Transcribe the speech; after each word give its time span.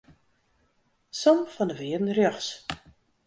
Som 1.21 1.37
fan 1.53 1.69
de 1.71 1.75
wearden 1.79 2.13
rjochts. 2.17 2.49